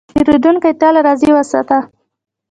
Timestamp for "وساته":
1.33-1.77